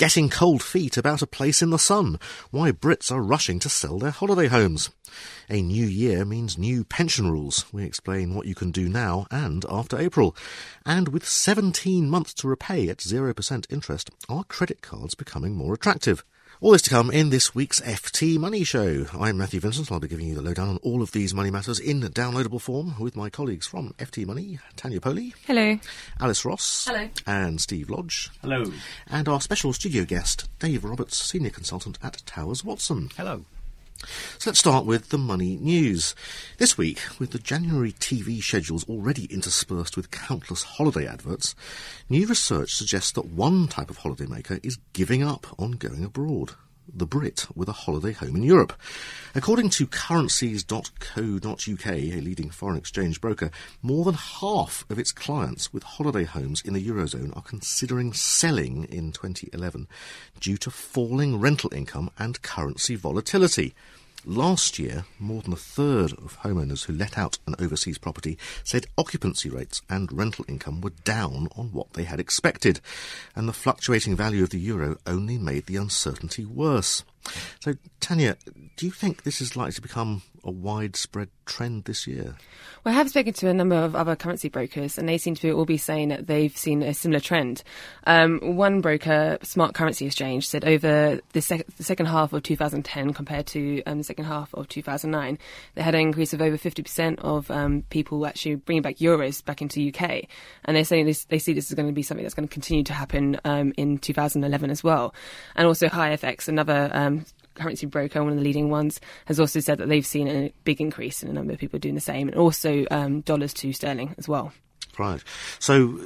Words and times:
Getting 0.00 0.30
cold 0.30 0.62
feet 0.62 0.96
about 0.96 1.20
a 1.20 1.26
place 1.26 1.60
in 1.60 1.68
the 1.68 1.78
sun. 1.78 2.18
Why 2.50 2.72
Brits 2.72 3.12
are 3.12 3.20
rushing 3.20 3.58
to 3.58 3.68
sell 3.68 3.98
their 3.98 4.10
holiday 4.10 4.46
homes. 4.46 4.88
A 5.50 5.60
new 5.60 5.84
year 5.84 6.24
means 6.24 6.56
new 6.56 6.84
pension 6.84 7.30
rules. 7.30 7.66
We 7.70 7.84
explain 7.84 8.34
what 8.34 8.46
you 8.46 8.54
can 8.54 8.70
do 8.70 8.88
now 8.88 9.26
and 9.30 9.62
after 9.68 9.98
April. 9.98 10.34
And 10.86 11.08
with 11.08 11.28
17 11.28 12.08
months 12.08 12.32
to 12.36 12.48
repay 12.48 12.88
at 12.88 12.96
0% 12.96 13.66
interest, 13.68 14.08
are 14.26 14.44
credit 14.44 14.80
cards 14.80 15.14
becoming 15.14 15.54
more 15.54 15.74
attractive? 15.74 16.24
All 16.62 16.72
this 16.72 16.82
to 16.82 16.90
come 16.90 17.10
in 17.10 17.30
this 17.30 17.54
week's 17.54 17.80
FT 17.80 18.36
Money 18.36 18.64
Show. 18.64 19.06
I'm 19.18 19.38
Matthew 19.38 19.60
Vincent. 19.60 19.90
I'll 19.90 19.98
be 19.98 20.08
giving 20.08 20.26
you 20.26 20.34
the 20.34 20.42
lowdown 20.42 20.68
on 20.68 20.76
all 20.82 21.00
of 21.00 21.10
these 21.12 21.32
money 21.32 21.50
matters 21.50 21.80
in 21.80 22.02
downloadable 22.02 22.60
form 22.60 23.00
with 23.00 23.16
my 23.16 23.30
colleagues 23.30 23.66
from 23.66 23.94
FT 23.94 24.26
Money, 24.26 24.58
Tanya 24.76 25.00
Powley. 25.00 25.32
Hello. 25.46 25.78
Alice 26.20 26.44
Ross. 26.44 26.84
Hello. 26.86 27.08
And 27.26 27.62
Steve 27.62 27.88
Lodge. 27.88 28.28
Hello. 28.42 28.70
And 29.06 29.26
our 29.26 29.40
special 29.40 29.72
studio 29.72 30.04
guest, 30.04 30.50
Dave 30.58 30.84
Roberts, 30.84 31.16
Senior 31.16 31.48
Consultant 31.48 31.98
at 32.02 32.22
Towers 32.26 32.62
Watson. 32.62 33.08
Hello. 33.16 33.46
So 34.38 34.50
let's 34.50 34.58
start 34.58 34.86
with 34.86 35.10
the 35.10 35.18
money 35.18 35.56
news. 35.56 36.14
This 36.58 36.78
week, 36.78 37.00
with 37.18 37.32
the 37.32 37.38
January 37.38 37.92
TV 37.92 38.42
schedules 38.42 38.88
already 38.88 39.24
interspersed 39.26 39.96
with 39.96 40.10
countless 40.10 40.62
holiday 40.62 41.06
adverts, 41.06 41.54
new 42.08 42.26
research 42.26 42.74
suggests 42.74 43.12
that 43.12 43.26
one 43.26 43.68
type 43.68 43.90
of 43.90 43.98
holidaymaker 43.98 44.64
is 44.64 44.78
giving 44.92 45.22
up 45.22 45.46
on 45.58 45.72
going 45.72 46.04
abroad. 46.04 46.52
The 46.92 47.06
Brit 47.06 47.46
with 47.54 47.68
a 47.68 47.72
holiday 47.72 48.12
home 48.12 48.36
in 48.36 48.42
Europe. 48.42 48.72
According 49.34 49.70
to 49.70 49.86
currencies.co.uk, 49.86 51.86
a 51.86 52.20
leading 52.20 52.50
foreign 52.50 52.76
exchange 52.76 53.20
broker, 53.20 53.50
more 53.82 54.04
than 54.04 54.14
half 54.14 54.84
of 54.90 54.98
its 54.98 55.12
clients 55.12 55.72
with 55.72 55.82
holiday 55.82 56.24
homes 56.24 56.62
in 56.62 56.74
the 56.74 56.86
Eurozone 56.86 57.36
are 57.36 57.42
considering 57.42 58.12
selling 58.12 58.84
in 58.84 59.12
2011 59.12 59.86
due 60.40 60.56
to 60.56 60.70
falling 60.70 61.38
rental 61.38 61.72
income 61.72 62.10
and 62.18 62.42
currency 62.42 62.96
volatility. 62.96 63.74
Last 64.26 64.78
year, 64.78 65.06
more 65.18 65.40
than 65.40 65.54
a 65.54 65.56
third 65.56 66.12
of 66.12 66.40
homeowners 66.40 66.84
who 66.84 66.92
let 66.92 67.16
out 67.16 67.38
an 67.46 67.54
overseas 67.58 67.96
property 67.96 68.36
said 68.62 68.84
occupancy 68.98 69.48
rates 69.48 69.80
and 69.88 70.12
rental 70.12 70.44
income 70.46 70.82
were 70.82 70.92
down 71.04 71.48
on 71.56 71.72
what 71.72 71.94
they 71.94 72.04
had 72.04 72.20
expected, 72.20 72.80
and 73.34 73.48
the 73.48 73.54
fluctuating 73.54 74.14
value 74.14 74.42
of 74.42 74.50
the 74.50 74.58
euro 74.58 74.98
only 75.06 75.38
made 75.38 75.64
the 75.64 75.76
uncertainty 75.76 76.44
worse. 76.44 77.02
So, 77.60 77.74
Tanya, 78.00 78.36
do 78.76 78.86
you 78.86 78.92
think 78.92 79.22
this 79.22 79.40
is 79.40 79.56
likely 79.56 79.72
to 79.72 79.82
become 79.82 80.22
a 80.44 80.50
widespread 80.50 81.28
trend 81.44 81.84
this 81.84 82.06
year? 82.06 82.36
Well, 82.84 82.94
I 82.94 82.96
have 82.96 83.10
spoken 83.10 83.34
to 83.34 83.48
a 83.48 83.54
number 83.54 83.76
of 83.76 83.94
other 83.94 84.16
currency 84.16 84.48
brokers, 84.48 84.96
and 84.96 85.08
they 85.08 85.18
seem 85.18 85.34
to 85.36 85.52
all 85.52 85.66
be 85.66 85.76
saying 85.76 86.08
that 86.08 86.26
they've 86.26 86.56
seen 86.56 86.82
a 86.82 86.94
similar 86.94 87.20
trend. 87.20 87.62
Um, 88.06 88.56
one 88.56 88.80
broker, 88.80 89.36
Smart 89.42 89.74
Currency 89.74 90.06
Exchange, 90.06 90.48
said 90.48 90.64
over 90.64 91.20
the, 91.32 91.42
sec- 91.42 91.66
the 91.76 91.84
second 91.84 92.06
half 92.06 92.32
of 92.32 92.42
2010 92.42 93.12
compared 93.12 93.46
to 93.48 93.82
um, 93.84 93.98
the 93.98 94.04
second 94.04 94.24
half 94.24 94.54
of 94.54 94.68
2009, 94.68 95.38
they 95.74 95.82
had 95.82 95.94
an 95.94 96.00
increase 96.00 96.32
of 96.32 96.40
over 96.40 96.56
50% 96.56 97.18
of 97.18 97.50
um, 97.50 97.82
people 97.90 98.26
actually 98.26 98.54
bringing 98.54 98.82
back 98.82 98.96
euros 98.96 99.44
back 99.44 99.60
into 99.60 99.88
UK. 99.88 100.24
And 100.64 100.76
they're 100.76 100.84
saying 100.84 101.06
this, 101.06 101.24
they 101.26 101.38
see 101.38 101.52
this 101.52 101.68
is 101.68 101.74
going 101.74 101.88
to 101.88 101.92
be 101.92 102.02
something 102.02 102.24
that's 102.24 102.34
going 102.34 102.48
to 102.48 102.52
continue 102.52 102.84
to 102.84 102.94
happen 102.94 103.38
um, 103.44 103.74
in 103.76 103.98
2011 103.98 104.70
as 104.70 104.82
well. 104.82 105.14
And 105.54 105.66
also, 105.66 105.88
HiFX, 105.88 106.48
another 106.48 106.90
um, 106.94 107.09
currency 107.54 107.86
broker, 107.86 108.22
one 108.22 108.32
of 108.32 108.38
the 108.38 108.44
leading 108.44 108.70
ones, 108.70 109.00
has 109.26 109.40
also 109.40 109.60
said 109.60 109.78
that 109.78 109.88
they've 109.88 110.06
seen 110.06 110.28
a 110.28 110.52
big 110.64 110.80
increase 110.80 111.22
in 111.22 111.28
the 111.28 111.34
number 111.34 111.52
of 111.52 111.58
people 111.58 111.78
doing 111.78 111.94
the 111.94 112.00
same, 112.00 112.28
and 112.28 112.36
also 112.36 112.86
um, 112.90 113.20
dollars 113.22 113.52
to 113.54 113.72
sterling 113.72 114.14
as 114.18 114.28
well. 114.28 114.52
Right. 114.98 115.22
So 115.58 115.98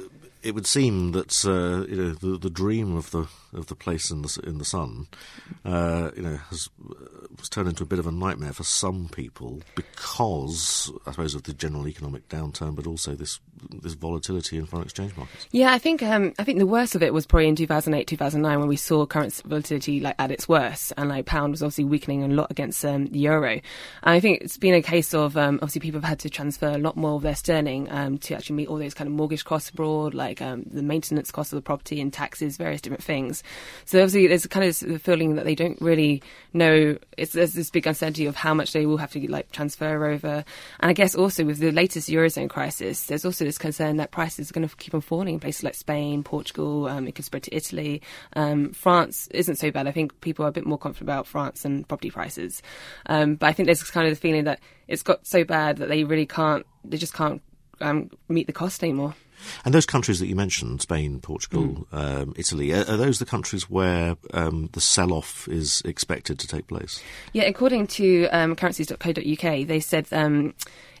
it 0.45 0.53
would 0.53 0.67
seem 0.67 1.11
that 1.13 1.43
uh, 1.43 1.89
you 1.91 1.97
know 1.97 2.13
the, 2.13 2.37
the 2.37 2.49
dream 2.51 2.95
of 2.95 3.09
the 3.09 3.27
of 3.51 3.67
the 3.67 3.75
place 3.75 4.11
in 4.11 4.21
the 4.21 4.39
in 4.45 4.59
the 4.59 4.65
sun, 4.65 5.07
uh, 5.63 6.11
you 6.15 6.21
know, 6.21 6.37
has 6.49 6.69
was 7.37 7.49
turned 7.49 7.67
into 7.67 7.83
a 7.83 7.85
bit 7.85 7.99
of 7.99 8.07
a 8.07 8.11
nightmare 8.11 8.53
for 8.53 8.63
some 8.63 9.09
people 9.09 9.61
because 9.75 10.91
I 11.05 11.11
suppose 11.11 11.35
of 11.35 11.43
the 11.43 11.53
general 11.53 11.87
economic 11.87 12.29
downturn, 12.29 12.75
but 12.75 12.87
also 12.87 13.15
this 13.15 13.39
this 13.81 13.93
volatility 13.93 14.57
in 14.57 14.65
foreign 14.65 14.83
exchange 14.83 15.15
markets. 15.17 15.47
Yeah, 15.51 15.71
I 15.73 15.79
think 15.79 16.03
um, 16.03 16.33
I 16.37 16.43
think 16.43 16.59
the 16.59 16.67
worst 16.67 16.95
of 16.95 17.01
it 17.01 17.13
was 17.13 17.25
probably 17.25 17.47
in 17.47 17.55
2008, 17.55 18.07
2009 18.07 18.59
when 18.59 18.67
we 18.67 18.75
saw 18.75 19.05
currency 19.05 19.41
volatility 19.45 19.99
like 19.99 20.15
at 20.19 20.31
its 20.31 20.47
worst, 20.47 20.93
and 20.97 21.09
like 21.09 21.25
pound 21.25 21.51
was 21.51 21.63
obviously 21.63 21.85
weakening 21.85 22.23
a 22.23 22.27
lot 22.27 22.51
against 22.51 22.85
um, 22.85 23.07
the 23.07 23.19
euro. 23.19 23.51
And 23.51 23.61
I 24.03 24.19
think 24.19 24.41
it's 24.41 24.57
been 24.57 24.75
a 24.75 24.81
case 24.81 25.13
of 25.13 25.37
um, 25.37 25.55
obviously 25.55 25.81
people 25.81 26.01
have 26.01 26.09
had 26.09 26.19
to 26.19 26.29
transfer 26.29 26.67
a 26.67 26.77
lot 26.77 26.97
more 26.97 27.15
of 27.15 27.23
their 27.23 27.35
sterling 27.35 27.91
um, 27.91 28.17
to 28.19 28.35
actually 28.35 28.57
meet 28.57 28.67
all 28.67 28.77
those 28.77 28.93
kind 28.93 29.07
of 29.07 29.13
mortgage 29.13 29.45
costs 29.45 29.69
abroad, 29.69 30.13
like 30.13 30.34
um, 30.41 30.63
the 30.65 30.83
maintenance 30.83 31.31
cost 31.31 31.51
of 31.53 31.57
the 31.57 31.61
property 31.61 32.01
and 32.01 32.11
taxes, 32.11 32.57
various 32.57 32.81
different 32.81 33.03
things. 33.03 33.43
So 33.85 33.99
obviously 33.99 34.27
there's 34.27 34.47
kind 34.47 34.65
of 34.65 34.79
the 34.79 34.99
feeling 34.99 35.35
that 35.35 35.45
they 35.45 35.55
don't 35.55 35.79
really 35.81 36.21
know. 36.53 36.97
It's, 37.17 37.33
there's 37.33 37.53
this 37.53 37.69
big 37.69 37.87
uncertainty 37.87 38.25
of 38.25 38.35
how 38.35 38.53
much 38.53 38.73
they 38.73 38.85
will 38.85 38.97
have 38.97 39.11
to 39.11 39.31
like 39.31 39.51
transfer 39.51 40.05
over. 40.05 40.43
And 40.79 40.89
I 40.89 40.93
guess 40.93 41.15
also 41.15 41.45
with 41.45 41.59
the 41.59 41.71
latest 41.71 42.09
eurozone 42.09 42.49
crisis, 42.49 43.05
there's 43.05 43.25
also 43.25 43.45
this 43.45 43.57
concern 43.57 43.97
that 43.97 44.11
prices 44.11 44.49
are 44.49 44.53
going 44.53 44.67
to 44.67 44.75
keep 44.75 44.93
on 44.93 45.01
falling 45.01 45.35
in 45.35 45.39
places 45.39 45.63
like 45.63 45.75
Spain, 45.75 46.23
Portugal. 46.23 46.87
Um, 46.87 47.07
it 47.07 47.15
could 47.15 47.25
spread 47.25 47.43
to 47.43 47.55
Italy. 47.55 48.01
Um, 48.33 48.73
France 48.73 49.27
isn't 49.31 49.55
so 49.55 49.71
bad. 49.71 49.87
I 49.87 49.91
think 49.91 50.19
people 50.21 50.45
are 50.45 50.49
a 50.49 50.53
bit 50.53 50.65
more 50.65 50.77
confident 50.77 51.09
about 51.09 51.27
France 51.27 51.65
and 51.65 51.87
property 51.87 52.11
prices. 52.11 52.61
Um, 53.05 53.35
but 53.35 53.47
I 53.47 53.53
think 53.53 53.67
there's 53.67 53.83
kind 53.83 54.07
of 54.07 54.13
the 54.13 54.19
feeling 54.19 54.45
that 54.45 54.59
it's 54.87 55.03
got 55.03 55.25
so 55.25 55.43
bad 55.43 55.77
that 55.77 55.89
they 55.89 56.03
really 56.03 56.25
can't. 56.25 56.65
They 56.83 56.97
just 56.97 57.13
can't 57.13 57.41
um, 57.81 58.09
meet 58.29 58.47
the 58.47 58.53
cost 58.53 58.83
anymore. 58.83 59.15
And 59.63 59.73
those 59.73 59.85
countries 59.85 60.19
that 60.19 60.27
you 60.27 60.35
mentioned, 60.35 60.81
Spain, 60.81 61.19
Portugal, 61.19 61.87
Mm. 61.91 62.21
um, 62.21 62.33
Italy, 62.37 62.71
are, 62.73 62.81
are 62.89 62.97
those 62.97 63.19
the 63.19 63.25
countries 63.25 63.69
where 63.69 64.15
um, 64.33 64.69
the 64.73 64.81
sell-off 64.81 65.47
is 65.47 65.81
expected 65.85 66.39
to 66.39 66.47
take 66.47 66.67
place? 66.67 67.01
Yeah, 67.33 67.43
according 67.43 67.87
to 67.87 68.27
um, 68.27 68.55
currencies.co.uk, 68.55 69.67
they 69.67 69.79
said 69.79 70.07
um, 70.11 70.53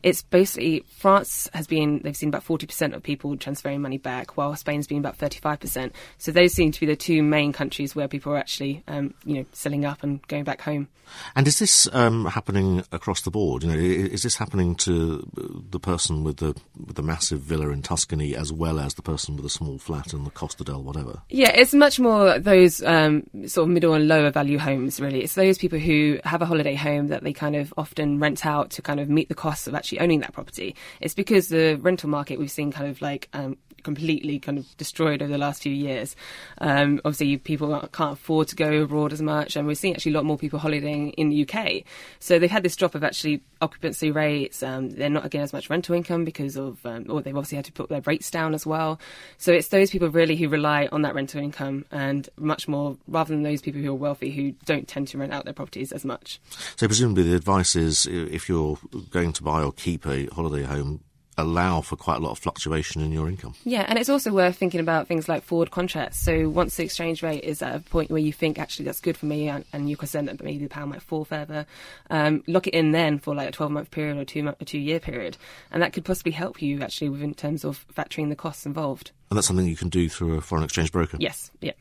it's 0.05 0.21
basically 0.21 0.85
France 0.87 1.49
has 1.51 1.65
been 1.65 1.99
they've 2.03 2.15
seen 2.15 2.29
about 2.29 2.45
40% 2.45 2.93
of 2.93 3.01
people 3.01 3.35
transferring 3.37 3.81
money 3.81 3.97
back, 3.97 4.37
while 4.37 4.55
Spain's 4.55 4.85
been 4.85 4.99
about 4.99 5.17
35%. 5.17 5.91
So 6.19 6.31
those 6.31 6.53
seem 6.53 6.71
to 6.71 6.79
be 6.79 6.85
the 6.85 6.95
two 6.95 7.23
main 7.23 7.51
countries 7.51 7.95
where 7.95 8.07
people 8.07 8.31
are 8.31 8.37
actually 8.37 8.83
um, 8.87 9.15
you 9.25 9.37
know 9.37 9.45
selling 9.51 9.83
up 9.83 10.03
and 10.03 10.25
going 10.27 10.43
back 10.43 10.61
home. 10.61 10.89
And 11.35 11.47
is 11.47 11.59
this 11.59 11.87
um, 11.93 12.25
happening 12.25 12.83
across 12.91 13.21
the 13.21 13.31
board? 13.31 13.63
You 13.63 13.71
know, 13.71 13.77
is 13.77 14.23
this 14.23 14.35
happening 14.35 14.75
to 14.75 15.27
the 15.69 15.79
person 15.79 16.23
with 16.23 16.37
the 16.37 16.55
with 16.85 16.95
the 16.95 17.03
massive 17.03 17.41
villa 17.41 17.69
in 17.69 17.81
Tuscany 17.81 18.35
as 18.35 18.51
well 18.51 18.79
as 18.79 18.93
the 18.93 19.01
person 19.01 19.35
with 19.35 19.45
a 19.45 19.49
small 19.49 19.77
flat 19.77 20.13
in 20.13 20.23
the 20.23 20.29
Costa 20.29 20.63
del 20.63 20.83
whatever? 20.83 21.21
Yeah, 21.29 21.51
it's 21.51 21.73
much 21.73 21.99
more 21.99 22.39
those 22.39 22.83
um, 22.83 23.23
sort 23.45 23.67
of 23.67 23.73
middle 23.73 23.93
and 23.93 24.07
lower 24.07 24.31
value 24.31 24.57
homes, 24.57 24.99
really. 24.99 25.23
It's 25.23 25.35
those 25.35 25.57
people 25.57 25.79
who 25.79 26.19
have 26.23 26.41
a 26.41 26.45
holiday 26.45 26.75
home 26.75 27.07
that 27.07 27.23
they 27.23 27.33
kind 27.33 27.55
of 27.55 27.73
often 27.77 28.19
rent 28.19 28.45
out 28.45 28.69
to 28.71 28.81
kind 28.81 28.99
of 28.99 29.09
meet 29.09 29.29
the 29.29 29.35
costs 29.35 29.67
of 29.67 29.75
actually 29.75 29.94
owning 29.99 30.19
that 30.21 30.33
property. 30.33 30.75
It's 31.01 31.13
because 31.13 31.49
the 31.49 31.75
rental 31.75 32.09
market 32.09 32.39
we've 32.39 32.51
seen 32.51 32.71
kind 32.71 32.89
of 32.89 33.01
like 33.01 33.29
um, 33.33 33.57
completely 33.85 34.39
kind 34.39 34.57
of 34.57 34.75
destroyed 34.75 35.21
over 35.21 35.31
the 35.31 35.37
last 35.37 35.61
few 35.61 35.71
years. 35.71 36.15
Um, 36.57 36.99
obviously, 37.05 37.37
people 37.37 37.87
can't 37.93 38.13
afford 38.13 38.49
to 38.49 38.55
go 38.55 38.81
abroad 38.81 39.13
as 39.13 39.21
much, 39.21 39.55
and 39.55 39.65
we're 39.65 39.75
seeing 39.75 39.93
actually 39.93 40.11
a 40.11 40.15
lot 40.15 40.25
more 40.25 40.37
people 40.37 40.59
holidaying 40.59 41.11
in 41.11 41.29
the 41.29 41.47
UK. 41.47 41.83
So 42.19 42.37
they've 42.37 42.51
had 42.51 42.63
this 42.63 42.75
drop 42.75 42.95
of 42.95 43.03
actually 43.03 43.41
occupancy 43.61 44.11
rates. 44.11 44.61
Um, 44.63 44.89
they're 44.89 45.09
not 45.09 45.23
getting 45.23 45.41
as 45.41 45.53
much 45.53 45.69
rental 45.69 45.95
income 45.95 46.25
because 46.25 46.57
of, 46.57 46.85
um, 46.85 47.05
or 47.09 47.21
they've 47.21 47.35
obviously 47.35 47.55
had 47.55 47.65
to 47.65 47.71
put 47.71 47.89
their 47.89 48.01
rates 48.01 48.29
down 48.29 48.53
as 48.53 48.65
well. 48.65 48.99
So 49.37 49.53
it's 49.53 49.69
those 49.69 49.91
people 49.91 50.09
really 50.09 50.35
who 50.35 50.49
rely 50.49 50.89
on 50.91 51.03
that 51.03 51.15
rental 51.15 51.41
income 51.41 51.85
and 51.91 52.27
much 52.37 52.67
more 52.67 52.97
rather 53.07 53.33
than 53.33 53.43
those 53.43 53.61
people 53.61 53.81
who 53.81 53.91
are 53.91 53.95
wealthy 53.95 54.31
who 54.31 54.51
don't 54.65 54.87
tend 54.87 55.07
to 55.09 55.17
rent 55.17 55.31
out 55.31 55.45
their 55.45 55.53
properties 55.53 55.91
as 55.91 56.03
much. 56.03 56.39
So 56.75 56.87
presumably 56.87 57.23
the 57.23 57.35
advice 57.35 57.75
is 57.75 58.07
if 58.07 58.49
you're 58.49 58.77
going 59.11 59.31
to 59.33 59.43
buy 59.43 59.61
or 59.61 59.71
keep 59.71 60.05
a 60.07 60.25
holiday 60.27 60.63
home, 60.63 61.01
allow 61.37 61.81
for 61.81 61.95
quite 61.95 62.17
a 62.17 62.19
lot 62.19 62.31
of 62.31 62.39
fluctuation 62.39 63.01
in 63.01 63.11
your 63.11 63.27
income. 63.27 63.53
Yeah, 63.63 63.85
and 63.87 63.99
it's 63.99 64.09
also 64.09 64.31
worth 64.31 64.57
thinking 64.57 64.79
about 64.79 65.07
things 65.07 65.27
like 65.27 65.43
forward 65.43 65.71
contracts. 65.71 66.17
So 66.17 66.49
once 66.49 66.75
the 66.75 66.83
exchange 66.83 67.21
rate 67.21 67.43
is 67.43 67.61
at 67.61 67.75
a 67.75 67.79
point 67.79 68.09
where 68.09 68.21
you 68.21 68.31
think 68.31 68.59
actually 68.59 68.85
that's 68.85 69.01
good 69.01 69.17
for 69.17 69.25
me, 69.25 69.49
and, 69.49 69.65
and 69.73 69.89
you're 69.89 69.97
concerned 69.97 70.27
that 70.27 70.41
maybe 70.43 70.63
the 70.63 70.69
pound 70.69 70.91
might 70.91 71.01
fall 71.01 71.25
further, 71.25 71.65
um, 72.09 72.43
lock 72.47 72.67
it 72.67 72.73
in 72.73 72.91
then 72.91 73.19
for 73.19 73.35
like 73.35 73.49
a 73.49 73.51
12 73.51 73.71
month 73.71 73.91
period 73.91 74.17
or 74.17 74.25
two 74.25 74.43
month, 74.43 74.57
a 74.61 74.65
two 74.65 74.79
year 74.79 74.99
period, 74.99 75.37
and 75.71 75.81
that 75.81 75.93
could 75.93 76.05
possibly 76.05 76.31
help 76.31 76.61
you 76.61 76.81
actually 76.81 77.09
within 77.09 77.33
terms 77.33 77.65
of 77.65 77.85
factoring 77.95 78.29
the 78.29 78.35
costs 78.35 78.65
involved. 78.65 79.11
And 79.29 79.37
that's 79.37 79.47
something 79.47 79.67
you 79.67 79.75
can 79.75 79.89
do 79.89 80.07
through 80.09 80.35
a 80.35 80.41
foreign 80.41 80.63
exchange 80.63 80.91
broker. 80.91 81.17
Yes. 81.19 81.51
Yeah. 81.61 81.73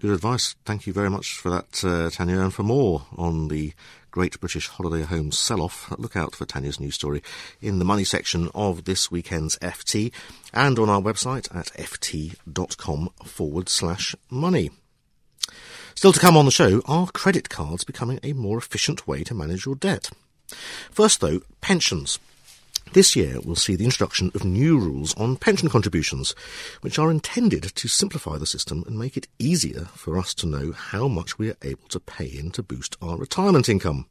Good 0.00 0.10
advice. 0.10 0.56
Thank 0.64 0.86
you 0.86 0.92
very 0.92 1.08
much 1.08 1.34
for 1.34 1.50
that, 1.50 1.84
uh, 1.84 2.10
Tanya. 2.10 2.40
And 2.40 2.52
for 2.52 2.62
more 2.62 3.06
on 3.16 3.48
the 3.48 3.72
Great 4.14 4.38
British 4.38 4.68
Holiday 4.68 5.02
Home 5.02 5.32
Sell 5.32 5.60
Off, 5.60 5.92
look 5.98 6.14
out 6.14 6.36
for 6.36 6.44
Tanya's 6.44 6.78
news 6.78 6.94
story 6.94 7.20
in 7.60 7.80
the 7.80 7.84
money 7.84 8.04
section 8.04 8.48
of 8.54 8.84
this 8.84 9.10
weekend's 9.10 9.58
FT 9.58 10.12
and 10.52 10.78
on 10.78 10.88
our 10.88 11.02
website 11.02 11.52
at 11.52 11.72
ft.com 11.72 13.10
forward 13.24 13.68
slash 13.68 14.14
money. 14.30 14.70
Still 15.96 16.12
to 16.12 16.20
come 16.20 16.36
on 16.36 16.44
the 16.44 16.52
show, 16.52 16.80
are 16.86 17.08
credit 17.08 17.48
cards 17.48 17.82
becoming 17.82 18.20
a 18.22 18.34
more 18.34 18.56
efficient 18.56 19.08
way 19.08 19.24
to 19.24 19.34
manage 19.34 19.66
your 19.66 19.74
debt? 19.74 20.10
First, 20.92 21.20
though, 21.20 21.40
pensions. 21.60 22.20
This 22.94 23.16
year, 23.16 23.40
we'll 23.44 23.56
see 23.56 23.74
the 23.74 23.84
introduction 23.84 24.30
of 24.36 24.44
new 24.44 24.78
rules 24.78 25.16
on 25.16 25.36
pension 25.36 25.68
contributions, 25.68 26.32
which 26.80 26.96
are 26.96 27.10
intended 27.10 27.64
to 27.74 27.88
simplify 27.88 28.38
the 28.38 28.46
system 28.46 28.84
and 28.86 28.96
make 28.96 29.16
it 29.16 29.26
easier 29.36 29.86
for 29.96 30.16
us 30.16 30.32
to 30.34 30.46
know 30.46 30.70
how 30.70 31.08
much 31.08 31.36
we 31.36 31.50
are 31.50 31.56
able 31.62 31.88
to 31.88 31.98
pay 31.98 32.26
in 32.26 32.52
to 32.52 32.62
boost 32.62 32.96
our 33.02 33.16
retirement 33.16 33.68
income. 33.68 34.06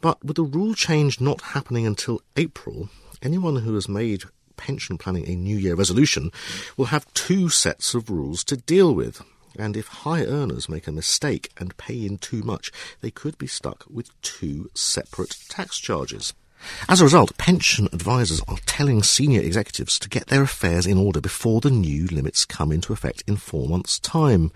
But 0.00 0.24
with 0.24 0.36
the 0.36 0.44
rule 0.44 0.74
change 0.74 1.20
not 1.20 1.40
happening 1.40 1.88
until 1.88 2.22
April, 2.36 2.88
anyone 3.20 3.56
who 3.56 3.74
has 3.74 3.88
made 3.88 4.22
pension 4.56 4.96
planning 4.96 5.28
a 5.28 5.34
New 5.34 5.56
Year 5.56 5.74
resolution 5.74 6.30
will 6.76 6.94
have 6.94 7.12
two 7.14 7.48
sets 7.48 7.94
of 7.94 8.10
rules 8.10 8.44
to 8.44 8.56
deal 8.56 8.94
with. 8.94 9.22
And 9.58 9.76
if 9.76 9.88
high 9.88 10.24
earners 10.24 10.68
make 10.68 10.86
a 10.86 10.92
mistake 10.92 11.50
and 11.56 11.76
pay 11.76 12.06
in 12.06 12.18
too 12.18 12.44
much, 12.44 12.70
they 13.00 13.10
could 13.10 13.36
be 13.38 13.48
stuck 13.48 13.84
with 13.90 14.12
two 14.22 14.70
separate 14.72 15.36
tax 15.48 15.80
charges. 15.80 16.32
As 16.88 17.00
a 17.00 17.04
result, 17.04 17.36
pension 17.38 17.88
advisors 17.92 18.40
are 18.48 18.58
telling 18.66 19.02
senior 19.02 19.40
executives 19.40 19.98
to 19.98 20.08
get 20.08 20.26
their 20.26 20.42
affairs 20.42 20.86
in 20.86 20.98
order 20.98 21.20
before 21.20 21.60
the 21.60 21.70
new 21.70 22.06
limits 22.06 22.44
come 22.44 22.72
into 22.72 22.92
effect 22.92 23.22
in 23.26 23.36
four 23.36 23.68
months' 23.68 23.98
time. 23.98 24.52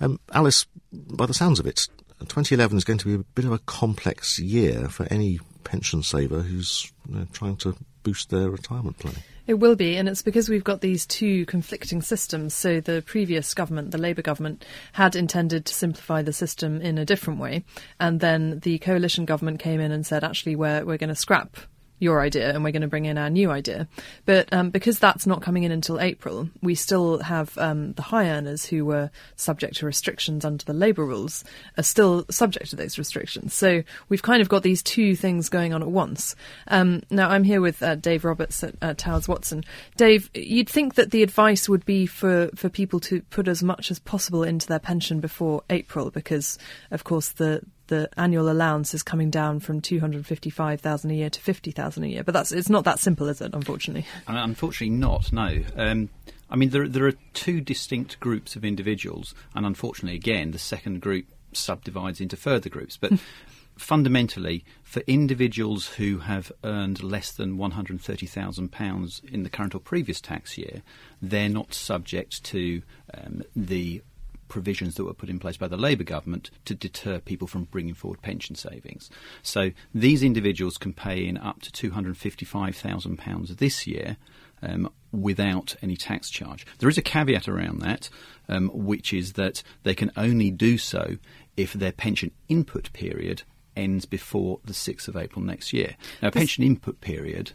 Um, 0.00 0.18
Alice, 0.32 0.66
by 0.92 1.26
the 1.26 1.34
sounds 1.34 1.60
of 1.60 1.66
it, 1.66 1.88
2011 2.20 2.76
is 2.76 2.84
going 2.84 2.98
to 2.98 3.06
be 3.06 3.14
a 3.14 3.18
bit 3.34 3.44
of 3.44 3.52
a 3.52 3.58
complex 3.60 4.38
year 4.38 4.88
for 4.88 5.06
any 5.10 5.40
pension 5.64 6.02
saver 6.02 6.40
who's 6.40 6.92
you 7.08 7.16
know, 7.16 7.26
trying 7.32 7.56
to 7.56 7.76
boost 8.02 8.30
their 8.30 8.50
retirement 8.50 8.98
planning. 8.98 9.22
It 9.50 9.58
will 9.58 9.74
be, 9.74 9.96
and 9.96 10.08
it's 10.08 10.22
because 10.22 10.48
we've 10.48 10.62
got 10.62 10.80
these 10.80 11.04
two 11.04 11.44
conflicting 11.46 12.02
systems. 12.02 12.54
So 12.54 12.78
the 12.78 13.02
previous 13.04 13.52
government, 13.52 13.90
the 13.90 13.98
Labour 13.98 14.22
government, 14.22 14.64
had 14.92 15.16
intended 15.16 15.66
to 15.66 15.74
simplify 15.74 16.22
the 16.22 16.32
system 16.32 16.80
in 16.80 16.98
a 16.98 17.04
different 17.04 17.40
way, 17.40 17.64
and 17.98 18.20
then 18.20 18.60
the 18.60 18.78
coalition 18.78 19.24
government 19.24 19.58
came 19.58 19.80
in 19.80 19.90
and 19.90 20.06
said, 20.06 20.22
actually, 20.22 20.54
we're 20.54 20.84
we're 20.84 20.98
going 20.98 21.08
to 21.08 21.16
scrap 21.16 21.56
your 22.00 22.20
idea 22.20 22.52
and 22.52 22.64
we're 22.64 22.72
going 22.72 22.82
to 22.82 22.88
bring 22.88 23.04
in 23.04 23.16
our 23.16 23.30
new 23.30 23.50
idea. 23.50 23.86
But 24.24 24.52
um, 24.52 24.70
because 24.70 24.98
that's 24.98 25.26
not 25.26 25.42
coming 25.42 25.62
in 25.62 25.70
until 25.70 26.00
April, 26.00 26.48
we 26.62 26.74
still 26.74 27.18
have 27.20 27.56
um, 27.58 27.92
the 27.92 28.02
high 28.02 28.28
earners 28.28 28.66
who 28.66 28.84
were 28.84 29.10
subject 29.36 29.76
to 29.76 29.86
restrictions 29.86 30.44
under 30.44 30.64
the 30.64 30.72
labour 30.72 31.04
rules 31.04 31.44
are 31.76 31.84
still 31.84 32.24
subject 32.30 32.70
to 32.70 32.76
those 32.76 32.98
restrictions. 32.98 33.54
So 33.54 33.82
we've 34.08 34.22
kind 34.22 34.42
of 34.42 34.48
got 34.48 34.62
these 34.62 34.82
two 34.82 35.14
things 35.14 35.48
going 35.48 35.72
on 35.72 35.82
at 35.82 35.90
once. 35.90 36.34
Um, 36.68 37.02
now, 37.10 37.28
I'm 37.28 37.44
here 37.44 37.60
with 37.60 37.82
uh, 37.82 37.94
Dave 37.94 38.24
Roberts 38.24 38.64
at 38.64 38.74
uh, 38.82 38.94
Towers 38.94 39.28
Watson. 39.28 39.62
Dave, 39.96 40.30
you'd 40.34 40.68
think 40.68 40.94
that 40.94 41.10
the 41.10 41.22
advice 41.22 41.68
would 41.68 41.84
be 41.84 42.06
for, 42.06 42.48
for 42.54 42.68
people 42.68 42.98
to 43.00 43.20
put 43.22 43.46
as 43.46 43.62
much 43.62 43.90
as 43.90 43.98
possible 43.98 44.42
into 44.42 44.66
their 44.66 44.78
pension 44.78 45.20
before 45.20 45.62
April 45.68 46.10
because, 46.10 46.58
of 46.90 47.04
course, 47.04 47.30
the 47.32 47.62
the 47.90 48.08
annual 48.16 48.50
allowance 48.50 48.94
is 48.94 49.02
coming 49.02 49.30
down 49.30 49.60
from 49.60 49.80
255,000 49.80 51.10
a 51.10 51.14
year 51.14 51.28
to 51.28 51.40
50,000 51.40 52.04
a 52.04 52.06
year. 52.06 52.24
But 52.24 52.32
that's 52.32 52.52
it's 52.52 52.70
not 52.70 52.84
that 52.84 52.98
simple, 52.98 53.28
is 53.28 53.40
it? 53.42 53.52
Unfortunately. 53.52 54.06
Unfortunately, 54.26 54.96
not. 54.96 55.30
No. 55.32 55.58
Um, 55.76 56.08
I 56.48 56.56
mean, 56.56 56.70
there 56.70 56.88
there 56.88 57.06
are 57.06 57.14
two 57.34 57.60
distinct 57.60 58.18
groups 58.20 58.56
of 58.56 58.64
individuals, 58.64 59.34
and 59.54 59.66
unfortunately, 59.66 60.16
again, 60.16 60.52
the 60.52 60.58
second 60.58 61.00
group 61.00 61.26
subdivides 61.52 62.20
into 62.20 62.36
further 62.36 62.70
groups. 62.70 62.96
But 62.96 63.12
fundamentally, 63.76 64.64
for 64.82 65.02
individuals 65.06 65.88
who 65.88 66.18
have 66.18 66.52
earned 66.62 67.02
less 67.02 67.32
than 67.32 67.58
£130,000 67.58 69.24
in 69.24 69.42
the 69.42 69.50
current 69.50 69.74
or 69.74 69.80
previous 69.80 70.20
tax 70.20 70.56
year, 70.56 70.82
they're 71.20 71.48
not 71.48 71.74
subject 71.74 72.44
to 72.44 72.82
um, 73.14 73.42
the 73.56 74.02
provisions 74.50 74.96
that 74.96 75.04
were 75.04 75.14
put 75.14 75.30
in 75.30 75.38
place 75.38 75.56
by 75.56 75.68
the 75.68 75.78
Labour 75.78 76.04
government 76.04 76.50
to 76.66 76.74
deter 76.74 77.18
people 77.18 77.46
from 77.46 77.64
bringing 77.64 77.94
forward 77.94 78.20
pension 78.20 78.54
savings. 78.54 79.08
So 79.42 79.70
these 79.94 80.22
individuals 80.22 80.76
can 80.76 80.92
pay 80.92 81.26
in 81.26 81.38
up 81.38 81.62
to 81.62 81.90
£255,000 81.90 83.56
this 83.56 83.86
year. 83.86 84.18
Um, 84.62 84.90
without 85.10 85.74
any 85.82 85.96
tax 85.96 86.28
charge. 86.28 86.66
There 86.78 86.88
is 86.90 86.98
a 86.98 87.02
caveat 87.02 87.48
around 87.48 87.80
that, 87.80 88.10
um, 88.46 88.68
which 88.72 89.14
is 89.14 89.32
that 89.32 89.62
they 89.84 89.94
can 89.94 90.12
only 90.18 90.50
do 90.50 90.76
so 90.76 91.16
if 91.56 91.72
their 91.72 91.92
pension 91.92 92.30
input 92.48 92.92
period 92.92 93.42
ends 93.74 94.04
before 94.04 94.60
the 94.64 94.74
6th 94.74 95.08
of 95.08 95.16
April 95.16 95.44
next 95.44 95.72
year. 95.72 95.96
Now, 96.20 96.28
a 96.28 96.32
pension 96.32 96.62
input 96.62 97.00
period 97.00 97.52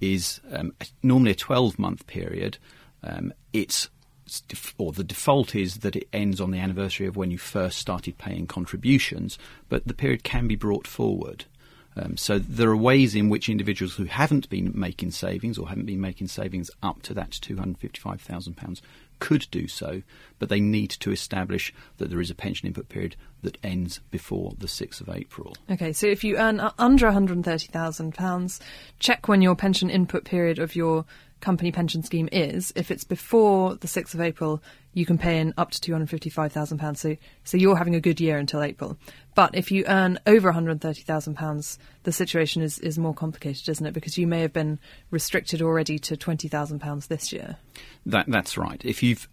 is 0.00 0.40
um, 0.50 0.72
normally 1.02 1.32
a 1.32 1.34
12 1.34 1.78
month 1.78 2.06
period. 2.06 2.58
Um, 3.02 3.32
it's 3.52 3.88
or 4.78 4.92
the 4.92 5.04
default 5.04 5.54
is 5.54 5.78
that 5.78 5.96
it 5.96 6.08
ends 6.12 6.40
on 6.40 6.50
the 6.50 6.58
anniversary 6.58 7.06
of 7.06 7.16
when 7.16 7.30
you 7.30 7.38
first 7.38 7.78
started 7.78 8.18
paying 8.18 8.46
contributions, 8.46 9.38
but 9.68 9.86
the 9.86 9.94
period 9.94 10.24
can 10.24 10.46
be 10.46 10.56
brought 10.56 10.86
forward. 10.86 11.44
Um, 11.96 12.16
so 12.16 12.38
there 12.38 12.68
are 12.68 12.76
ways 12.76 13.14
in 13.14 13.30
which 13.30 13.48
individuals 13.48 13.94
who 13.94 14.04
haven't 14.04 14.50
been 14.50 14.70
making 14.74 15.12
savings 15.12 15.56
or 15.56 15.68
haven't 15.68 15.86
been 15.86 16.00
making 16.00 16.28
savings 16.28 16.70
up 16.82 17.00
to 17.02 17.14
that 17.14 17.30
£255,000 17.30 18.80
could 19.18 19.46
do 19.50 19.66
so, 19.66 20.02
but 20.38 20.50
they 20.50 20.60
need 20.60 20.90
to 20.90 21.10
establish 21.10 21.72
that 21.96 22.10
there 22.10 22.20
is 22.20 22.30
a 22.30 22.34
pension 22.34 22.66
input 22.66 22.90
period 22.90 23.16
that 23.42 23.56
ends 23.62 24.00
before 24.10 24.52
the 24.58 24.66
6th 24.66 25.00
of 25.00 25.08
April. 25.08 25.56
Okay, 25.70 25.92
so 25.92 26.06
if 26.06 26.22
you 26.22 26.36
earn 26.36 26.60
under 26.78 27.10
£130,000, 27.10 28.60
check 28.98 29.26
when 29.26 29.40
your 29.40 29.56
pension 29.56 29.88
input 29.88 30.24
period 30.24 30.58
of 30.58 30.76
your 30.76 31.06
company 31.46 31.70
pension 31.70 32.02
scheme 32.02 32.28
is, 32.32 32.72
if 32.74 32.90
it's 32.90 33.04
before 33.04 33.76
the 33.76 33.86
6th 33.86 34.14
of 34.14 34.20
April, 34.20 34.60
you 34.94 35.06
can 35.06 35.16
pay 35.16 35.38
in 35.38 35.54
up 35.56 35.70
to 35.70 35.80
£255,000. 35.80 36.96
So, 36.96 37.16
so 37.44 37.56
you're 37.56 37.76
having 37.76 37.94
a 37.94 38.00
good 38.00 38.20
year 38.20 38.36
until 38.36 38.64
April. 38.64 38.98
But 39.36 39.54
if 39.54 39.70
you 39.70 39.84
earn 39.86 40.18
over 40.26 40.52
£130,000, 40.52 41.78
the 42.02 42.10
situation 42.10 42.62
is, 42.62 42.80
is 42.80 42.98
more 42.98 43.14
complicated, 43.14 43.68
isn't 43.68 43.86
it? 43.86 43.94
Because 43.94 44.18
you 44.18 44.26
may 44.26 44.40
have 44.40 44.52
been 44.52 44.80
restricted 45.12 45.62
already 45.62 46.00
to 46.00 46.16
£20,000 46.16 47.06
this 47.06 47.32
year. 47.32 47.58
That, 48.06 48.26
that's 48.26 48.58
right. 48.58 48.84
If 48.84 49.04
you've 49.04 49.28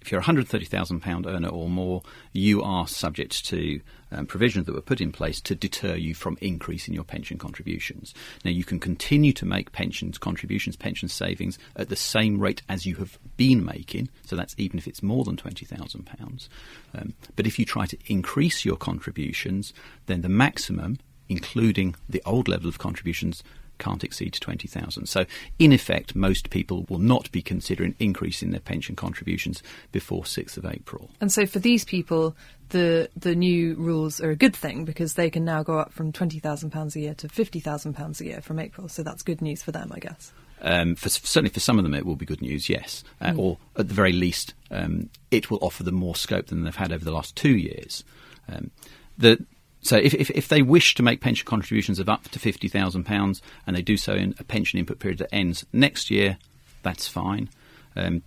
if 0.00 0.10
you're 0.10 0.20
a 0.20 0.24
£130,000 0.24 1.26
earner 1.26 1.48
or 1.48 1.68
more, 1.68 2.02
you 2.32 2.62
are 2.62 2.86
subject 2.86 3.44
to 3.46 3.80
um, 4.12 4.26
provisions 4.26 4.66
that 4.66 4.74
were 4.74 4.80
put 4.80 5.00
in 5.00 5.12
place 5.12 5.40
to 5.42 5.54
deter 5.54 5.94
you 5.94 6.14
from 6.14 6.38
increasing 6.40 6.94
your 6.94 7.04
pension 7.04 7.38
contributions. 7.38 8.14
Now, 8.44 8.50
you 8.50 8.64
can 8.64 8.80
continue 8.80 9.32
to 9.34 9.44
make 9.44 9.72
pensions 9.72 10.18
contributions, 10.18 10.76
pension 10.76 11.08
savings 11.08 11.58
at 11.76 11.88
the 11.88 11.96
same 11.96 12.40
rate 12.40 12.62
as 12.68 12.86
you 12.86 12.96
have 12.96 13.18
been 13.36 13.64
making, 13.64 14.08
so 14.24 14.36
that's 14.36 14.54
even 14.58 14.78
if 14.78 14.88
it's 14.88 15.02
more 15.02 15.24
than 15.24 15.36
£20,000. 15.36 16.48
Um, 16.94 17.14
but 17.36 17.46
if 17.46 17.58
you 17.58 17.64
try 17.64 17.86
to 17.86 17.98
increase 18.06 18.64
your 18.64 18.76
contributions, 18.76 19.72
then 20.06 20.22
the 20.22 20.28
maximum, 20.28 20.98
including 21.28 21.94
the 22.08 22.22
old 22.24 22.48
level 22.48 22.68
of 22.68 22.78
contributions, 22.78 23.42
can't 23.80 24.04
exceed 24.04 24.34
20,000. 24.34 25.06
So, 25.06 25.26
in 25.58 25.72
effect, 25.72 26.14
most 26.14 26.50
people 26.50 26.86
will 26.88 26.98
not 26.98 27.30
be 27.32 27.42
considering 27.42 27.96
increasing 27.98 28.50
their 28.50 28.60
pension 28.60 28.94
contributions 28.94 29.62
before 29.90 30.22
6th 30.22 30.56
of 30.56 30.66
April. 30.66 31.10
And 31.20 31.32
so, 31.32 31.46
for 31.46 31.58
these 31.58 31.84
people, 31.84 32.36
the 32.70 33.10
the 33.16 33.34
new 33.34 33.74
rules 33.74 34.20
are 34.20 34.30
a 34.30 34.36
good 34.36 34.54
thing 34.54 34.84
because 34.84 35.14
they 35.14 35.28
can 35.28 35.44
now 35.44 35.64
go 35.64 35.78
up 35.78 35.92
from 35.92 36.12
twenty 36.12 36.38
thousand 36.38 36.70
pounds 36.70 36.96
a 36.96 37.00
year 37.00 37.14
to 37.14 37.28
fifty 37.28 37.58
thousand 37.58 37.94
pounds 37.94 38.20
a 38.20 38.24
year 38.24 38.40
from 38.40 38.60
April. 38.60 38.88
So 38.88 39.02
that's 39.02 39.24
good 39.24 39.42
news 39.42 39.62
for 39.62 39.72
them, 39.72 39.90
I 39.92 39.98
guess. 39.98 40.32
Um, 40.62 40.94
for, 40.94 41.08
certainly 41.08 41.50
for 41.50 41.60
some 41.60 41.78
of 41.78 41.84
them, 41.84 41.94
it 41.94 42.04
will 42.04 42.16
be 42.16 42.26
good 42.26 42.42
news, 42.42 42.68
yes. 42.68 43.02
Uh, 43.20 43.32
or 43.36 43.58
at 43.76 43.88
the 43.88 43.94
very 43.94 44.12
least, 44.12 44.54
um, 44.70 45.08
it 45.30 45.50
will 45.50 45.58
offer 45.62 45.82
them 45.82 45.94
more 45.94 46.14
scope 46.14 46.46
than 46.46 46.64
they've 46.64 46.76
had 46.76 46.92
over 46.92 47.04
the 47.04 47.12
last 47.12 47.34
two 47.34 47.56
years. 47.56 48.04
Um, 48.48 48.70
the, 49.16 49.44
so 49.82 49.96
if, 49.96 50.14
if, 50.14 50.30
if, 50.30 50.48
they 50.48 50.62
wish 50.62 50.94
to 50.94 51.02
make 51.02 51.20
pension 51.20 51.46
contributions 51.46 51.98
of 51.98 52.08
up 52.08 52.28
to 52.28 52.38
£50,000 52.38 53.40
and 53.66 53.76
they 53.76 53.82
do 53.82 53.96
so 53.96 54.14
in 54.14 54.34
a 54.38 54.44
pension 54.44 54.78
input 54.78 54.98
period 54.98 55.18
that 55.18 55.34
ends 55.34 55.64
next 55.72 56.10
year, 56.10 56.38
that's 56.82 57.08
fine. 57.08 57.48
Um, 57.96 58.22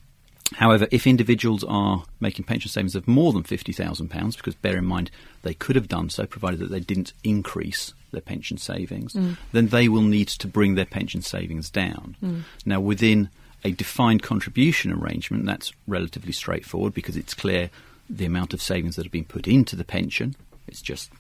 however, 0.56 0.88
if 0.92 1.06
individuals 1.06 1.64
are 1.64 2.06
making 2.20 2.46
pension 2.46 2.70
savings 2.70 2.96
of 2.96 3.08
more 3.08 3.34
than 3.34 3.44
£50,000, 3.44 4.38
because 4.38 4.56
bear 4.56 4.78
in 4.78 4.86
mind 4.86 5.12
they 5.44 5.54
could 5.54 5.76
have 5.76 5.88
done 5.88 6.10
so 6.10 6.26
provided 6.26 6.60
that 6.60 6.72
they 6.72 6.80
didn't 6.80 7.14
increase 7.24 7.94
their 8.12 8.22
pension 8.22 8.58
savings, 8.58 9.14
mm. 9.14 9.38
then 9.52 9.68
they 9.68 9.88
will 9.88 10.02
need 10.02 10.28
to 10.30 10.48
bring 10.48 10.76
their 10.76 10.86
pension 10.86 11.22
savings 11.22 11.70
down. 11.70 12.16
Mm. 12.24 12.42
Now, 12.66 12.80
within 12.80 13.30
a 13.64 13.72
defined 13.72 14.24
contribution 14.24 14.92
arrangement, 14.92 15.46
that's 15.46 15.72
relatively 15.88 16.32
straightforward 16.32 16.94
because 16.94 17.16
it's 17.16 17.34
clear 17.34 17.70
the 18.10 18.26
amount 18.26 18.54
of 18.54 18.62
savings 18.62 18.96
that 18.96 19.06
have 19.06 19.12
been 19.12 19.24
put 19.24 19.48
into 19.48 19.76
the 19.76 19.86
pension. 19.86 20.36
It's 20.68 20.82
just 20.82 21.12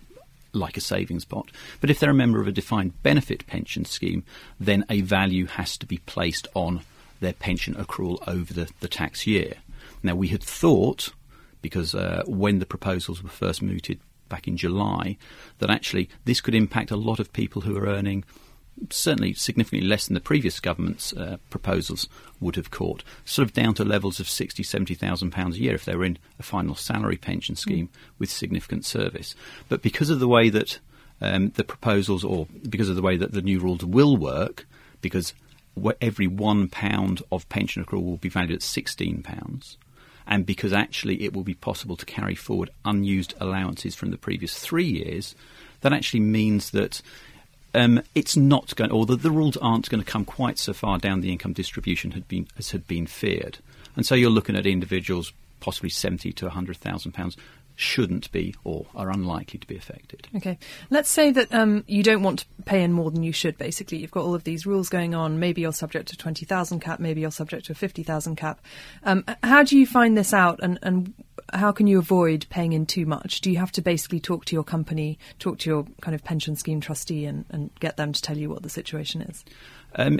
like 0.54 0.78
a 0.78 0.82
savings 0.82 1.26
pot. 1.26 1.52
But 1.82 1.90
if 1.90 2.00
they're 2.00 2.12
a 2.12 2.16
member 2.16 2.40
of 2.40 2.48
a 2.48 2.52
defined 2.52 3.02
benefit 3.04 3.46
pension 3.48 3.86
scheme, 3.86 4.24
then 4.60 4.86
a 4.90 5.02
value 5.02 5.48
has 5.48 5.78
to 5.78 5.86
be 5.86 5.98
placed 5.98 6.48
on 6.54 6.82
their 7.20 7.34
pension 7.34 7.74
accrual 7.76 8.20
over 8.28 8.54
the, 8.54 8.70
the 8.80 8.88
tax 8.88 9.26
year. 9.28 9.56
Now, 10.02 10.16
we 10.16 10.28
had 10.28 10.44
thought, 10.44 11.14
because 11.62 11.96
uh, 11.96 12.24
when 12.28 12.60
the 12.60 12.66
proposals 12.66 13.24
were 13.24 13.30
first 13.30 13.62
mooted 13.62 14.00
back 14.30 14.48
in 14.48 14.58
July, 14.58 15.18
that 15.60 15.70
actually 15.70 16.10
this 16.26 16.42
could 16.42 16.56
impact 16.56 16.92
a 16.92 16.98
lot 16.98 17.20
of 17.20 17.34
people 17.34 17.62
who 17.62 17.78
are 17.78 17.88
earning 17.88 18.24
certainly 18.90 19.34
significantly 19.34 19.88
less 19.88 20.08
than 20.08 20.16
the 20.16 20.20
previous 20.20 20.60
government's 20.60 21.14
uh, 21.14 21.38
proposals 21.50 22.08
would 22.40 22.56
have 22.56 22.72
caught, 22.72 23.04
sort 23.24 23.48
of 23.48 23.54
down 23.54 23.74
to 23.76 23.86
levels 23.86 24.20
of 24.20 24.28
sixty, 24.28 24.64
seventy 24.64 24.96
thousand 24.96 25.32
pounds 25.32 25.56
a 25.56 25.60
year 25.60 25.76
if 25.76 25.86
they 25.86 25.96
were 25.96 26.06
in 26.06 26.18
a 26.40 26.44
final 26.44 26.76
salary 26.76 27.18
pension 27.18 27.56
scheme 27.56 27.88
mm. 27.88 28.20
with 28.20 28.30
significant 28.30 28.86
service. 28.86 29.36
But 29.70 29.82
because 29.82 30.10
of 30.10 30.20
the 30.20 30.28
way 30.28 30.50
that 30.50 30.80
um, 31.22 31.52
the 31.56 31.64
proposals, 31.64 32.24
or 32.24 32.48
because 32.68 32.90
of 32.90 32.96
the 32.96 33.02
way 33.02 33.18
that 33.18 33.32
the 33.32 33.42
new 33.42 33.60
rules 33.60 33.86
will 33.86 34.18
work, 34.18 34.66
because 35.02 35.34
every 36.02 36.28
one 36.28 36.68
pound 36.68 37.22
of 37.32 37.48
pension 37.50 37.84
accrual 37.84 38.04
will 38.04 38.18
be 38.18 38.30
valued 38.30 38.52
at 38.52 38.62
sixteen 38.62 39.24
pounds. 39.24 39.78
And 40.26 40.46
because 40.46 40.72
actually 40.72 41.24
it 41.24 41.34
will 41.34 41.44
be 41.44 41.54
possible 41.54 41.98
to 41.98 42.06
carry 42.06 42.36
forward 42.36 42.70
unused 42.86 43.34
allowances 43.42 43.94
from 43.94 44.12
the 44.12 44.18
previous 44.18 44.58
three 44.58 44.86
years, 44.86 45.36
that 45.82 45.92
actually 45.92 46.22
means 46.22 46.72
that 46.72 47.02
um, 47.74 48.02
it's 48.14 48.38
not 48.38 48.76
going, 48.76 48.92
or 48.92 49.06
the, 49.06 49.16
the, 49.16 49.32
rules 49.32 49.58
aren't 49.58 49.90
going 49.90 50.04
to 50.04 50.10
come 50.10 50.26
quite 50.26 50.60
so 50.60 50.74
far 50.74 50.98
down 50.98 51.22
the 51.22 51.32
income 51.32 51.54
distribution 51.54 52.12
had 52.12 52.28
been, 52.28 52.48
as 52.58 52.72
had 52.72 52.88
been 52.88 53.08
feared. 53.08 53.58
And 53.96 54.06
so 54.06 54.16
you're 54.16 54.30
looking 54.30 54.56
at 54.56 54.66
individuals 54.66 55.34
possibly 55.60 55.90
seventy 55.90 56.32
to 56.34 56.50
hundred 56.50 56.78
thousand 56.78 57.14
pounds 57.14 57.38
shouldn't 57.76 58.32
be 58.32 58.56
or 58.64 58.86
are 58.96 59.10
unlikely 59.10 59.60
to 59.60 59.68
be 59.68 59.76
affected. 59.76 60.28
Okay. 60.36 60.58
Let's 60.90 61.10
say 61.10 61.32
that 61.32 61.54
um, 61.54 61.84
you 61.88 62.04
don't 62.04 62.24
want 62.24 62.40
to 62.40 62.46
pay 62.66 62.84
in 62.84 62.92
more 62.92 63.12
than 63.12 63.24
you 63.24 63.32
should, 63.32 63.58
basically. 63.58 63.98
You've 63.98 64.12
got 64.12 64.24
all 64.24 64.36
of 64.36 64.44
these 64.44 64.66
rules 64.66 64.90
going 64.90 65.16
on. 65.16 65.40
Maybe 65.40 65.62
you're 65.62 65.74
subject 65.74 66.10
to 66.10 66.18
20,000 66.18 66.80
cap, 66.80 67.00
maybe 67.00 67.22
you're 67.22 67.32
subject 67.32 67.66
to 67.66 67.72
a 67.72 67.76
50,000 67.76 68.36
cap. 68.36 68.62
Um, 69.04 69.24
how 69.44 69.64
do 69.64 69.78
you 69.78 69.88
find 69.88 70.18
this 70.18 70.34
out 70.34 70.60
and, 70.62 70.80
and 70.82 71.14
how 71.52 71.72
can 71.72 71.88
you 71.88 72.00
avoid 72.00 72.46
paying 72.50 72.74
in 72.74 72.86
too 72.86 73.06
much? 73.06 73.42
Do 73.42 73.52
you 73.52 73.58
have 73.58 73.72
to 73.74 73.82
basically 73.82 74.20
talk 74.20 74.46
to 74.46 74.56
your 74.56 74.64
company, 74.64 75.18
talk 75.40 75.60
to 75.60 75.70
your 75.70 75.86
kind 76.02 76.16
of 76.16 76.24
pension 76.24 76.56
scheme 76.56 76.82
trustee 76.82 77.26
and, 77.26 77.46
and 77.50 77.70
get 77.80 77.98
them 77.98 78.14
to 78.14 78.22
tell 78.22 78.38
you 78.38 78.50
what 78.50 78.64
the 78.64 78.70
situation 78.70 79.22
is? 79.22 79.44
Um, 79.96 80.20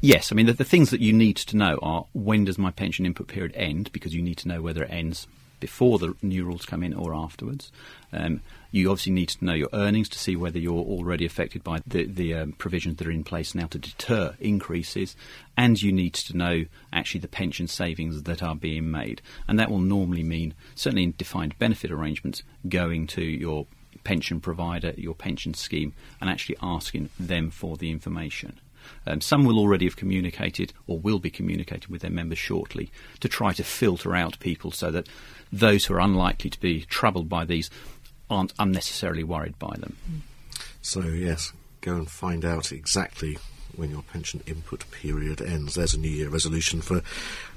Yes, 0.00 0.30
I 0.30 0.36
mean 0.36 0.46
the, 0.46 0.52
the, 0.52 0.64
things 0.64 0.90
that 0.90 1.00
you 1.00 1.12
need 1.12 1.36
to 1.38 1.56
know 1.56 1.76
are 1.82 2.06
when 2.12 2.44
does 2.44 2.56
my 2.56 2.70
pension 2.70 3.04
input 3.04 3.26
period 3.26 3.52
end 3.56 3.90
because 3.92 4.14
you 4.14 4.22
need 4.22 4.36
to 4.38 4.46
know 4.46 4.62
whether 4.62 4.84
it 4.84 4.92
ends 4.92 5.26
before 5.60 5.98
the 5.98 6.14
new 6.22 6.44
rules 6.44 6.64
come 6.64 6.82
in 6.82 6.94
or 6.94 7.14
afterwards. 7.14 7.70
Um, 8.12 8.40
you 8.70 8.90
obviously 8.90 9.12
need 9.12 9.30
to 9.30 9.44
know 9.44 9.54
your 9.54 9.70
earnings 9.72 10.08
to 10.10 10.18
see 10.18 10.36
whether 10.36 10.58
you're 10.58 10.74
already 10.74 11.24
affected 11.24 11.64
by 11.64 11.80
the, 11.86 12.06
the 12.06 12.34
um, 12.34 12.52
provisions 12.52 12.96
that 12.96 13.06
are 13.06 13.10
in 13.12 13.24
place 13.24 13.54
now 13.54 13.66
to 13.68 13.78
deter 13.78 14.34
increases, 14.40 15.16
and 15.56 15.80
you 15.80 15.92
need 15.92 16.14
to 16.14 16.36
know 16.36 16.64
actually 16.92 17.20
the 17.20 17.28
pension 17.28 17.66
savings 17.66 18.22
that 18.24 18.42
are 18.42 18.54
being 18.54 18.90
made. 18.90 19.22
And 19.46 19.58
that 19.58 19.70
will 19.70 19.78
normally 19.78 20.22
mean, 20.22 20.54
certainly 20.74 21.04
in 21.04 21.14
defined 21.16 21.58
benefit 21.58 21.90
arrangements, 21.90 22.42
going 22.68 23.06
to 23.08 23.22
your 23.22 23.66
pension 24.04 24.40
provider, 24.40 24.92
your 24.96 25.14
pension 25.14 25.54
scheme, 25.54 25.92
and 26.20 26.30
actually 26.30 26.56
asking 26.62 27.10
them 27.18 27.50
for 27.50 27.76
the 27.76 27.90
information. 27.90 28.60
Um, 29.06 29.20
some 29.20 29.44
will 29.44 29.58
already 29.58 29.86
have 29.86 29.96
communicated 29.96 30.72
or 30.86 30.98
will 30.98 31.18
be 31.18 31.30
communicating 31.30 31.90
with 31.90 32.02
their 32.02 32.10
members 32.10 32.38
shortly 32.38 32.90
to 33.20 33.28
try 33.28 33.52
to 33.52 33.64
filter 33.64 34.14
out 34.14 34.38
people 34.40 34.70
so 34.70 34.90
that 34.90 35.08
those 35.52 35.86
who 35.86 35.94
are 35.94 36.00
unlikely 36.00 36.50
to 36.50 36.60
be 36.60 36.82
troubled 36.82 37.28
by 37.28 37.44
these 37.44 37.70
aren't 38.30 38.52
unnecessarily 38.58 39.24
worried 39.24 39.58
by 39.58 39.74
them. 39.78 39.96
So, 40.82 41.00
yes, 41.00 41.52
go 41.80 41.94
and 41.94 42.10
find 42.10 42.44
out 42.44 42.72
exactly 42.72 43.38
when 43.78 43.90
your 43.90 44.02
pension 44.02 44.42
input 44.46 44.84
period 44.90 45.40
ends. 45.40 45.74
There's 45.74 45.94
a 45.94 45.98
New 45.98 46.10
Year 46.10 46.28
resolution 46.28 46.82
for 46.82 47.00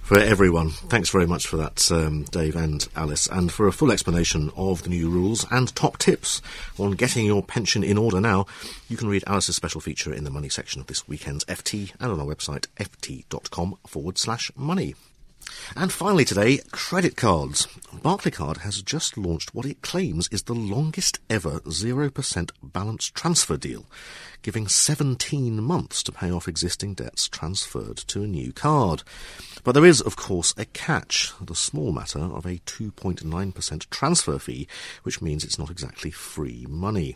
for 0.02 0.20
everyone. 0.20 0.70
Thanks 0.70 1.10
very 1.10 1.28
much 1.28 1.48
for 1.48 1.58
that, 1.58 1.92
um, 1.92 2.24
Dave 2.24 2.56
and 2.56 2.88
Alice. 2.96 3.28
And 3.28 3.52
for 3.52 3.68
a 3.68 3.72
full 3.72 3.92
explanation 3.92 4.52
of 4.56 4.84
the 4.84 4.90
new 4.90 5.10
rules 5.10 5.46
and 5.52 5.74
top 5.76 5.98
tips 5.98 6.42
on 6.78 6.92
getting 6.92 7.26
your 7.26 7.44
pension 7.44 7.84
in 7.84 7.98
order 7.98 8.20
now, 8.20 8.46
you 8.90 8.98
can 8.98 9.08
read 9.08 9.24
Alice's 9.28 9.56
special 9.56 9.82
feature 9.82 10.14
in 10.14 10.24
the 10.24 10.32
money 10.32 10.50
section 10.50 10.82
of 10.82 10.88
this 10.88 11.08
weekend's 11.08 11.46
FT 11.46 11.94
and 12.00 12.12
on 12.12 12.20
our 12.20 12.26
website 12.26 12.68
ft.com 12.78 13.78
forward 13.88 14.18
slash 14.18 14.52
money. 14.56 14.96
And 15.76 15.92
finally 15.92 16.26
today, 16.26 16.60
credit 16.72 17.16
cards. 17.16 17.68
Barclaycard 17.94 18.58
has 18.58 18.82
just 18.82 19.18
launched 19.18 19.54
what 19.54 19.66
it 19.66 19.82
claims 19.82 20.28
is 20.32 20.44
the 20.44 20.54
longest 20.54 21.20
ever 21.30 21.60
0% 21.62 22.52
balance 22.64 23.06
transfer 23.06 23.58
deal, 23.58 23.86
giving 24.42 24.68
17 24.68 25.62
months 25.62 26.04
to 26.04 26.12
pay 26.12 26.32
off 26.32 26.48
existing 26.48 26.96
debts 26.96 27.28
transferred 27.28 27.98
to 27.98 28.24
a 28.24 28.28
new 28.28 28.52
card. 28.52 29.04
But 29.64 29.74
there 29.74 29.86
is, 29.86 30.02
of 30.02 30.16
course, 30.16 30.54
a 30.58 30.66
catch, 30.66 31.34
the 31.40 31.56
small 31.56 31.92
matter 31.92 32.20
of 32.20 32.46
a 32.46 32.58
2.9% 32.66 33.90
transfer 33.90 34.40
fee, 34.40 34.68
which 35.04 35.22
means 35.22 35.44
it's 35.44 35.60
not 35.60 35.70
exactly 35.70 36.12
free 36.12 36.66
money. 36.68 37.16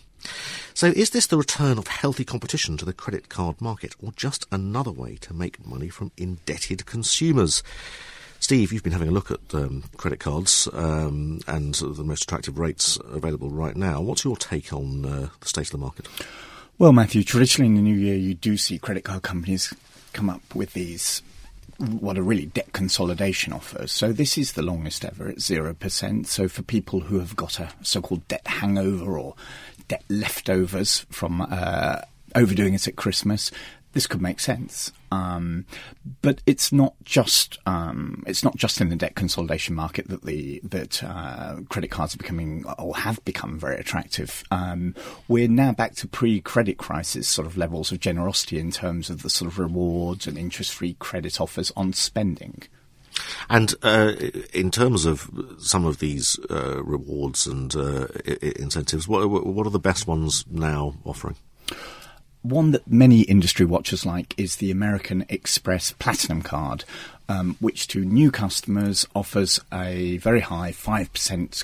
So 0.73 0.87
is 0.87 1.11
this 1.11 1.27
the 1.27 1.37
return 1.37 1.77
of 1.77 1.87
healthy 1.87 2.25
competition 2.25 2.77
to 2.77 2.85
the 2.85 2.93
credit 2.93 3.29
card 3.29 3.61
market, 3.61 3.95
or 4.01 4.11
just 4.15 4.45
another 4.51 4.91
way 4.91 5.15
to 5.21 5.33
make 5.33 5.65
money 5.65 5.89
from 5.89 6.11
indebted 6.17 6.85
consumers? 6.85 7.63
Steve, 8.39 8.71
you've 8.71 8.83
been 8.83 8.93
having 8.93 9.07
a 9.07 9.11
look 9.11 9.31
at 9.31 9.39
um, 9.53 9.83
credit 9.97 10.19
cards 10.19 10.67
um, 10.73 11.39
and 11.47 11.75
the 11.75 12.03
most 12.03 12.23
attractive 12.23 12.59
rates 12.59 12.97
available 13.05 13.49
right 13.49 13.75
now. 13.75 14.01
What's 14.01 14.23
your 14.23 14.35
take 14.35 14.71
on 14.73 15.05
uh, 15.05 15.29
the 15.39 15.47
state 15.47 15.67
of 15.67 15.71
the 15.71 15.77
market? 15.77 16.07
Well, 16.77 16.91
Matthew, 16.91 17.23
traditionally 17.23 17.69
in 17.69 17.75
the 17.75 17.81
new 17.81 17.95
year, 17.95 18.15
you 18.15 18.33
do 18.33 18.57
see 18.57 18.77
credit 18.77 19.05
card 19.05 19.23
companies 19.23 19.73
come 20.13 20.29
up 20.29 20.41
with 20.53 20.73
these 20.73 21.21
what 21.77 22.17
are 22.17 22.23
really 22.23 22.45
debt 22.45 22.71
consolidation 22.71 23.51
offers. 23.51 23.91
So 23.91 24.13
this 24.13 24.37
is 24.37 24.53
the 24.53 24.61
longest 24.61 25.03
ever 25.03 25.27
at 25.27 25.37
0%. 25.37 26.25
So 26.25 26.47
for 26.47 26.61
people 26.61 27.01
who 27.01 27.19
have 27.19 27.35
got 27.35 27.59
a 27.59 27.69
so-called 27.81 28.27
debt 28.27 28.47
hangover 28.47 29.17
or 29.17 29.35
debt 29.87 30.03
leftovers 30.09 31.05
from 31.09 31.41
uh, 31.41 32.01
overdoing 32.35 32.73
it 32.73 32.87
at 32.87 32.95
Christmas, 32.95 33.51
this 33.95 34.07
could 34.07 34.21
make 34.21 34.41
sense. 34.41 34.91
Um, 35.11 35.65
but 36.21 36.41
it's 36.45 36.73
not 36.73 36.93
just 37.05 37.57
um, 37.65 38.23
it's 38.27 38.43
not 38.43 38.57
just 38.57 38.81
in 38.81 38.89
the 38.89 38.95
debt 38.97 39.15
consolidation 39.15 39.73
market 39.73 40.09
that 40.09 40.23
the 40.23 40.59
that 40.63 41.01
uh, 41.01 41.61
credit 41.69 41.91
cards 41.91 42.13
are 42.13 42.17
becoming 42.17 42.65
or 42.77 42.97
have 42.97 43.23
become 43.23 43.57
very 43.57 43.77
attractive. 43.77 44.43
Um, 44.51 44.93
we're 45.29 45.47
now 45.47 45.71
back 45.71 45.95
to 45.95 46.07
pre-credit 46.07 46.77
crisis 46.77 47.29
sort 47.29 47.47
of 47.47 47.55
levels 47.57 47.93
of 47.93 48.01
generosity 48.01 48.59
in 48.59 48.71
terms 48.71 49.09
of 49.09 49.23
the 49.23 49.29
sort 49.29 49.49
of 49.49 49.57
rewards 49.57 50.27
and 50.27 50.37
interest-free 50.37 50.97
credit 50.99 51.39
offers 51.39 51.71
on 51.77 51.93
spending. 51.93 52.63
And 53.49 53.73
uh, 53.83 54.13
in 54.53 54.71
terms 54.71 55.05
of 55.05 55.29
some 55.59 55.85
of 55.85 55.99
these 55.99 56.39
uh, 56.49 56.83
rewards 56.83 57.47
and 57.47 57.75
uh, 57.75 58.07
incentives, 58.41 59.07
what, 59.07 59.29
what 59.29 59.67
are 59.67 59.71
the 59.71 59.79
best 59.79 60.07
ones 60.07 60.45
now 60.49 60.95
offering? 61.03 61.35
one 62.45 62.71
that 62.71 62.87
many 62.87 63.21
industry 63.21 63.65
watchers 63.65 64.05
like 64.05 64.35
is 64.37 64.57
the 64.57 64.69
American 64.69 65.25
Express 65.29 65.93
Platinum 65.93 66.43
Card, 66.43 66.85
um, 67.27 67.57
which 67.59 67.87
to 67.87 68.05
new 68.05 68.29
customers 68.29 69.07
offers 69.15 69.59
a 69.73 70.17
very 70.17 70.41
high 70.41 70.71
5% 70.71 71.09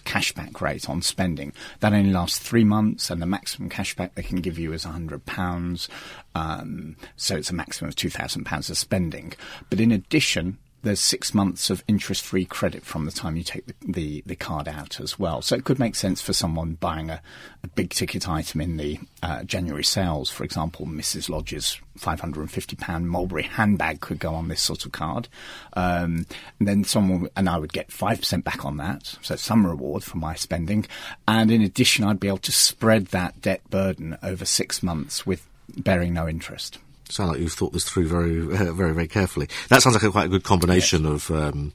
cashback 0.02 0.60
rate 0.60 0.90
on 0.90 1.04
spending. 1.04 1.54
That 1.82 1.94
only 1.94 2.12
lasts 2.12 2.40
three 2.40 2.64
months, 2.64 3.12
and 3.12 3.22
the 3.22 3.28
maximum 3.28 3.70
cashback 3.70 4.16
they 4.16 4.24
can 4.24 4.42
give 4.42 4.58
you 4.58 4.74
is 4.74 4.84
£100. 4.84 5.88
Um, 6.34 6.96
so 7.16 7.36
it's 7.36 7.52
a 7.52 7.56
maximum 7.56 7.90
of 7.90 7.96
£2,000 7.96 8.70
of 8.70 8.78
spending. 8.78 9.34
But 9.70 9.80
in 9.80 9.92
addition, 9.92 10.58
there's 10.84 11.00
six 11.00 11.34
months 11.34 11.70
of 11.70 11.84
interest 11.88 12.24
free 12.24 12.46
credit 12.46 12.84
from 12.84 13.06
the 13.06 13.12
time 13.12 13.36
you 13.36 13.44
take 13.44 13.66
the, 13.68 13.74
the, 13.86 14.24
the, 14.26 14.36
card 14.36 14.68
out 14.68 15.00
as 15.00 15.20
well. 15.20 15.42
So 15.42 15.56
it 15.56 15.64
could 15.64 15.80
make 15.80 15.96
sense 15.96 16.22
for 16.22 16.34
someone 16.34 16.74
buying 16.74 17.10
a, 17.10 17.22
a 17.64 17.68
big 17.68 17.92
ticket 17.92 18.28
item 18.28 18.62
in 18.62 18.78
the 18.78 19.00
uh, 19.22 19.44
January 19.44 19.84
sales. 19.84 20.32
For 20.32 20.44
example, 20.44 20.86
Mrs. 20.88 21.30
Lodge's 21.30 21.80
£550 22.00 23.04
Mulberry 23.04 23.44
handbag 23.44 24.02
could 24.02 24.20
go 24.20 24.34
on 24.34 24.48
this 24.48 24.62
sort 24.62 24.86
of 24.86 24.92
card. 24.92 25.28
Um, 25.74 26.26
and 26.60 26.68
then 26.68 26.84
someone, 26.84 27.30
and 27.36 27.48
I 27.48 27.58
would 27.58 27.74
get 27.74 27.90
5% 27.90 28.44
back 28.44 28.66
on 28.66 28.78
that. 28.78 29.18
So 29.22 29.36
some 29.36 29.68
reward 29.68 30.04
for 30.04 30.18
my 30.18 30.36
spending. 30.36 30.88
And 31.28 31.52
in 31.52 31.62
addition, 31.62 32.06
I'd 32.06 32.20
be 32.20 32.28
able 32.28 32.40
to 32.40 32.52
spread 32.52 33.08
that 33.08 33.42
debt 33.42 33.62
burden 33.70 34.18
over 34.24 34.46
six 34.46 34.82
months 34.82 35.26
with 35.26 35.48
bearing 35.78 36.14
no 36.14 36.28
interest 36.28 36.80
sound 37.12 37.32
like 37.32 37.40
you've 37.40 37.54
thought 37.54 37.74
this 37.74 37.90
through 37.90 38.08
very, 38.08 38.40
uh, 38.40 38.74
very, 38.74 38.94
very 38.94 39.08
carefully. 39.08 39.48
That 39.70 39.82
sounds 39.82 39.96
like 39.96 40.04
a 40.04 40.12
quite 40.12 40.26
a 40.26 40.30
good 40.30 40.44
combination 40.44 41.04
yes. 41.04 41.30
of. 41.30 41.32
Um, 41.32 41.74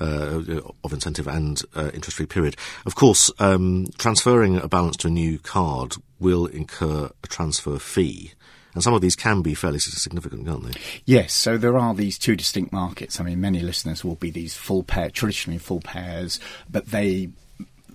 uh, 0.00 0.40
of 0.82 0.92
incentive 0.94 1.26
and 1.26 1.60
uh, 1.74 1.90
interest-free 1.92 2.24
period. 2.24 2.56
Of 2.86 2.94
course, 2.94 3.30
um, 3.38 3.88
transferring 3.98 4.56
a 4.56 4.68
balance 4.68 4.96
to 4.98 5.08
a 5.08 5.10
new 5.10 5.38
card 5.38 5.96
will 6.18 6.46
incur 6.46 7.10
a 7.22 7.26
transfer 7.26 7.78
fee. 7.78 8.32
And 8.74 8.82
some 8.82 8.94
of 8.94 9.00
these 9.00 9.16
can 9.16 9.42
be 9.42 9.54
fairly 9.54 9.78
significant, 9.78 10.46
can't 10.46 10.64
they? 10.64 10.80
Yes, 11.04 11.34
so 11.34 11.58
there 11.58 11.76
are 11.76 11.94
these 11.94 12.18
two 12.18 12.36
distinct 12.36 12.72
markets. 12.72 13.20
I 13.20 13.24
mean, 13.24 13.40
many 13.40 13.60
listeners 13.60 14.04
will 14.04 14.14
be 14.14 14.30
these 14.30 14.54
full 14.56 14.84
pair, 14.84 15.10
traditionally 15.10 15.58
full 15.58 15.80
pairs, 15.80 16.38
but 16.70 16.86
they 16.86 17.30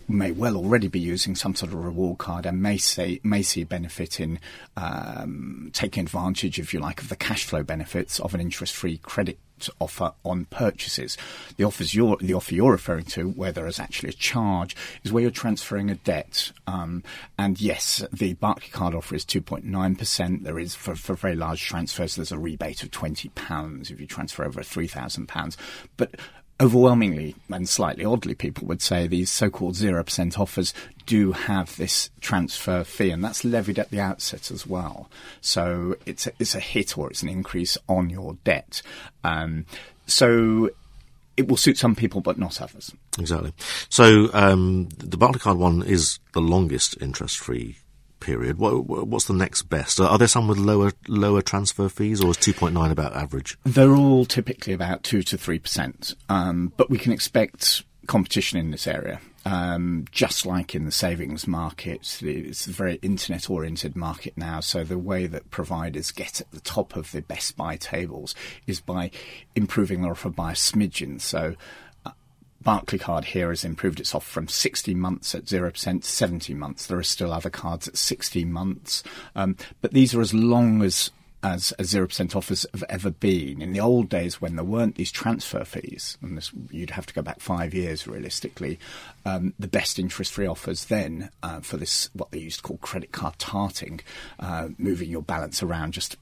may 0.07 0.31
well 0.31 0.55
already 0.55 0.87
be 0.87 0.99
using 0.99 1.35
some 1.35 1.55
sort 1.55 1.71
of 1.71 1.83
reward 1.83 2.17
card 2.17 2.45
and 2.45 2.61
may 2.61 2.77
say 2.77 3.19
may 3.23 3.41
see 3.41 3.61
a 3.61 3.65
benefit 3.65 4.19
in 4.19 4.39
um, 4.77 5.69
taking 5.73 6.03
advantage, 6.03 6.59
if 6.59 6.73
you 6.73 6.79
like, 6.79 7.01
of 7.01 7.09
the 7.09 7.15
cash 7.15 7.45
flow 7.45 7.63
benefits 7.63 8.19
of 8.19 8.33
an 8.33 8.41
interest-free 8.41 8.97
credit 8.99 9.39
offer 9.79 10.13
on 10.23 10.45
purchases. 10.45 11.17
The 11.57 11.63
offers 11.63 11.95
you're 11.95 12.17
the 12.17 12.33
offer 12.33 12.53
you're 12.53 12.71
referring 12.71 13.05
to, 13.05 13.29
where 13.29 13.51
there 13.51 13.67
is 13.67 13.79
actually 13.79 14.09
a 14.09 14.13
charge, 14.13 14.75
is 15.03 15.11
where 15.11 15.21
you're 15.21 15.31
transferring 15.31 15.89
a 15.89 15.95
debt. 15.95 16.51
Um, 16.67 17.03
and 17.37 17.59
yes, 17.59 18.03
the 18.11 18.35
Barclaycard 18.35 18.95
offer 18.95 19.15
is 19.15 19.25
2.9 19.25 19.97
percent. 19.97 20.43
There 20.43 20.59
is 20.59 20.75
for, 20.75 20.95
for 20.95 21.15
very 21.15 21.35
large 21.35 21.63
transfers, 21.63 22.15
there's 22.15 22.31
a 22.31 22.39
rebate 22.39 22.83
of 22.83 22.91
20 22.91 23.29
pounds 23.29 23.91
if 23.91 23.99
you 23.99 24.07
transfer 24.07 24.43
over 24.43 24.61
3,000 24.61 25.27
pounds. 25.27 25.57
But 25.97 26.15
overwhelmingly 26.59 27.35
and 27.49 27.67
slightly 27.67 28.05
oddly, 28.05 28.33
people 28.33 28.67
would 28.67 28.81
say 28.81 29.07
these 29.07 29.29
so-called 29.29 29.75
zero 29.75 30.03
percent 30.03 30.39
offers 30.39 30.73
do 31.05 31.33
have 31.33 31.75
this 31.75 32.09
transfer 32.21 32.83
fee, 32.83 33.11
and 33.11 33.23
that's 33.23 33.43
levied 33.43 33.77
at 33.77 33.91
the 33.91 33.99
outset 33.99 34.49
as 34.51 34.65
well. 34.65 35.09
So 35.41 35.95
it's 36.05 36.27
a, 36.27 36.31
it's 36.39 36.55
a 36.55 36.59
hit 36.59 36.97
or 36.97 37.09
it's 37.09 37.23
an 37.23 37.29
increase 37.29 37.77
on 37.87 38.09
your 38.09 38.37
debt. 38.43 38.81
Um, 39.23 39.65
so 40.07 40.69
it 41.37 41.47
will 41.47 41.57
suit 41.57 41.77
some 41.77 41.95
people, 41.95 42.21
but 42.21 42.39
not 42.39 42.61
others. 42.61 42.93
Exactly. 43.19 43.53
So 43.89 44.29
um, 44.33 44.87
the 44.97 45.17
Barclaycard 45.17 45.57
one 45.57 45.83
is 45.83 46.19
the 46.33 46.41
longest 46.41 46.95
interest-free 47.01 47.77
period. 48.19 48.57
What, 48.57 48.85
what's 48.85 49.25
the 49.25 49.33
next 49.33 49.63
best? 49.63 49.99
Are 49.99 50.17
there 50.17 50.27
some 50.27 50.47
with 50.47 50.57
lower 50.57 50.91
lower 51.07 51.41
transfer 51.41 51.89
fees, 51.89 52.23
or 52.23 52.31
is 52.31 52.37
two 52.37 52.53
point 52.53 52.73
nine 52.73 52.91
about 52.91 53.15
average? 53.15 53.57
They're 53.63 53.95
all 53.95 54.25
typically 54.25 54.73
about 54.73 55.03
two 55.03 55.23
to 55.23 55.37
three 55.37 55.59
percent, 55.59 56.15
um, 56.29 56.73
but 56.77 56.89
we 56.89 56.97
can 56.97 57.11
expect 57.11 57.83
competition 58.07 58.59
in 58.59 58.71
this 58.71 58.87
area. 58.87 59.19
Um, 59.47 60.05
just 60.11 60.47
like 60.47 60.73
in 60.73 60.85
the 60.85 60.91
savings 60.91 61.45
market, 61.45 62.19
it's 62.23 62.65
a 62.65 62.71
very 62.71 62.95
internet 63.03 63.47
oriented 63.47 63.95
market 63.95 64.35
now. 64.35 64.59
So 64.59 64.83
the 64.83 64.97
way 64.97 65.27
that 65.27 65.51
providers 65.51 66.11
get 66.11 66.41
at 66.41 66.49
the 66.51 66.61
top 66.61 66.95
of 66.95 67.11
the 67.11 67.21
best 67.21 67.55
buy 67.55 67.75
tables 67.75 68.33
is 68.65 68.81
by 68.81 69.11
improving 69.55 70.01
their 70.01 70.13
offer 70.13 70.31
by 70.31 70.51
a 70.51 70.55
smidgen. 70.55 71.21
So 71.21 71.55
Barclaycard 72.65 73.25
here 73.25 73.49
has 73.49 73.63
improved 73.63 73.99
its 73.99 74.15
offer 74.15 74.29
from 74.29 74.47
60 74.47 74.95
months 74.95 75.35
at 75.35 75.45
0% 75.45 76.01
to 76.01 76.07
70 76.07 76.53
months. 76.53 76.87
There 76.87 76.97
are 76.97 77.03
still 77.03 77.31
other 77.31 77.49
cards 77.49 77.87
at 77.87 77.97
60 77.97 78.43
months. 78.45 79.03
Um, 79.35 79.55
but 79.81 79.93
these 79.93 80.15
are 80.15 80.21
as 80.21 80.33
long 80.33 80.81
as 80.81 81.11
as, 81.43 81.73
as 81.73 81.93
0% 81.93 82.35
offers 82.35 82.65
have 82.73 82.83
ever 82.89 83.11
been. 83.11 83.61
In 83.61 83.71
the 83.71 83.79
old 83.79 84.09
days 84.09 84.41
when 84.41 84.55
there 84.55 84.65
weren't 84.65 84.95
these 84.95 85.11
transfer 85.11 85.63
fees, 85.63 86.17
and 86.21 86.35
this, 86.35 86.51
you'd 86.71 86.89
have 86.89 87.05
to 87.05 87.13
go 87.13 87.21
back 87.21 87.39
five 87.39 87.71
years 87.71 88.07
realistically, 88.07 88.79
um, 89.25 89.53
the 89.59 89.67
best 89.67 89.99
interest 89.99 90.33
free 90.33 90.47
offers 90.47 90.85
then 90.85 91.29
uh, 91.43 91.59
for 91.59 91.77
this, 91.77 92.09
what 92.13 92.31
they 92.31 92.39
used 92.39 92.57
to 92.57 92.63
call 92.63 92.77
credit 92.77 93.11
card 93.11 93.37
tarting, 93.37 93.99
uh, 94.39 94.69
moving 94.79 95.11
your 95.11 95.21
balance 95.21 95.61
around 95.61 95.91
just 95.91 96.17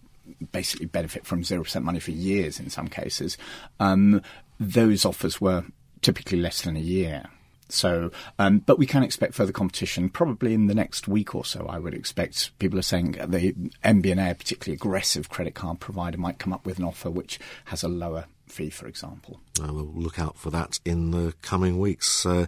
basically 0.52 0.88
benefit 0.88 1.26
from 1.26 1.42
0% 1.42 1.84
money 1.84 2.00
for 2.00 2.12
years 2.12 2.60
in 2.60 2.70
some 2.70 2.90
cases, 2.90 3.38
um, 3.80 4.22
those 4.60 5.06
offers 5.06 5.40
were 5.40 5.64
typically 6.04 6.40
less 6.40 6.62
than 6.62 6.78
a 6.78 6.82
year. 6.82 7.24
So, 7.70 8.12
um, 8.38 8.60
but 8.60 8.78
we 8.78 8.86
can 8.86 9.02
expect 9.02 9.34
further 9.34 9.52
competition 9.52 10.10
probably 10.10 10.54
in 10.54 10.68
the 10.68 10.76
next 10.76 11.08
week 11.08 11.34
or 11.34 11.44
so. 11.44 11.66
I 11.68 11.80
would 11.80 11.96
expect 11.96 12.58
people 12.60 12.78
are 12.78 12.84
saying 12.84 13.14
the 13.14 13.54
MBNA, 13.84 14.32
a 14.32 14.36
particularly 14.36 14.76
aggressive 14.76 15.30
credit 15.30 15.56
card 15.56 15.80
provider, 15.80 16.20
might 16.20 16.38
come 16.38 16.54
up 16.54 16.66
with 16.66 16.78
an 16.78 16.86
offer 16.86 17.10
which 17.10 17.40
has 17.66 17.82
a 17.84 17.88
lower 17.88 18.26
fee, 18.46 18.70
for 18.70 18.88
example. 18.88 19.40
We'll 19.60 19.92
look 19.94 20.20
out 20.20 20.38
for 20.38 20.50
that 20.50 20.80
in 20.84 21.12
the 21.12 21.34
coming 21.42 21.80
weeks. 21.80 22.26
Uh, 22.26 22.48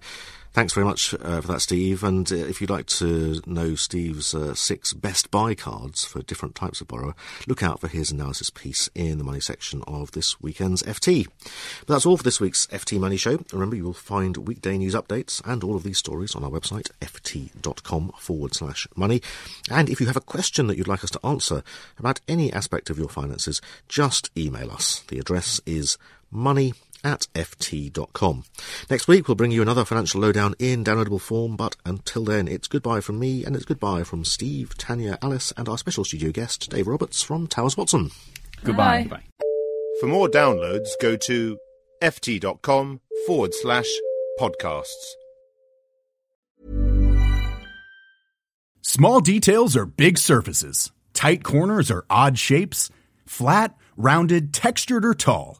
Thanks 0.55 0.71
very 0.71 0.85
much 0.85 1.13
uh, 1.15 1.41
for 1.41 1.47
that, 1.49 1.59
Steve. 1.59 2.01
And 2.01 2.31
uh, 2.31 2.35
if 2.35 2.61
you'd 2.61 2.69
like 2.69 2.85
to 2.85 3.41
know 3.45 3.75
Steve's 3.75 4.33
uh, 4.33 4.53
six 4.53 4.93
best 4.93 5.29
buy 5.29 5.53
cards 5.53 6.05
for 6.05 6.21
different 6.21 6.55
types 6.55 6.79
of 6.79 6.87
borrower, 6.87 7.13
look 7.45 7.61
out 7.61 7.81
for 7.81 7.89
his 7.89 8.09
analysis 8.09 8.49
piece 8.51 8.89
in 8.95 9.17
the 9.17 9.25
money 9.25 9.41
section 9.41 9.83
of 9.85 10.13
this 10.13 10.39
weekend's 10.39 10.81
FT. 10.83 11.27
But 11.79 11.95
that's 11.95 12.05
all 12.05 12.15
for 12.15 12.23
this 12.23 12.39
week's 12.39 12.67
FT 12.67 12.97
Money 13.01 13.17
Show. 13.17 13.43
Remember, 13.51 13.75
you 13.75 13.83
will 13.83 13.91
find 13.91 14.37
weekday 14.37 14.77
news 14.77 14.95
updates 14.95 15.41
and 15.43 15.61
all 15.61 15.75
of 15.75 15.83
these 15.83 15.97
stories 15.97 16.35
on 16.35 16.45
our 16.45 16.49
website, 16.49 16.89
ft.com 17.01 18.13
forward 18.17 18.53
slash 18.53 18.87
money. 18.95 19.21
And 19.69 19.89
if 19.89 19.99
you 19.99 20.07
have 20.07 20.15
a 20.15 20.21
question 20.21 20.67
that 20.67 20.77
you'd 20.77 20.87
like 20.87 21.03
us 21.03 21.11
to 21.11 21.25
answer 21.25 21.63
about 21.99 22.21
any 22.29 22.53
aspect 22.53 22.89
of 22.89 22.97
your 22.97 23.09
finances, 23.09 23.61
just 23.89 24.31
email 24.37 24.71
us. 24.71 25.03
The 25.09 25.19
address 25.19 25.59
is 25.65 25.97
money 26.31 26.73
at 27.03 27.27
ft.com. 27.35 28.43
Next 28.89 29.07
week, 29.07 29.27
we'll 29.27 29.35
bring 29.35 29.51
you 29.51 29.61
another 29.61 29.85
financial 29.85 30.21
lowdown 30.21 30.55
in 30.57 30.83
downloadable 30.83 31.21
form, 31.21 31.55
but 31.55 31.75
until 31.85 32.25
then, 32.25 32.47
it's 32.47 32.67
goodbye 32.67 33.01
from 33.01 33.19
me 33.19 33.45
and 33.45 33.55
it's 33.55 33.65
goodbye 33.65 34.03
from 34.03 34.25
Steve, 34.25 34.75
Tanya, 34.77 35.17
Alice, 35.21 35.53
and 35.55 35.69
our 35.69 35.77
special 35.77 36.03
studio 36.03 36.31
guest, 36.31 36.69
Dave 36.71 36.87
Roberts 36.87 37.21
from 37.21 37.47
Towers 37.47 37.77
Watson. 37.77 38.09
Goodbye. 38.63 39.03
Goodbye. 39.03 39.23
For 39.99 40.07
more 40.07 40.27
downloads, 40.27 40.89
go 40.99 41.15
to 41.15 41.57
ft.com 42.01 43.01
forward 43.27 43.53
slash 43.53 43.87
podcasts. 44.39 45.13
Small 48.81 49.19
details 49.19 49.75
are 49.75 49.85
big 49.85 50.17
surfaces, 50.17 50.91
tight 51.13 51.43
corners 51.43 51.91
are 51.91 52.05
odd 52.09 52.37
shapes, 52.37 52.89
flat, 53.25 53.75
rounded, 53.97 54.53
textured, 54.53 55.05
or 55.05 55.13
tall. 55.13 55.59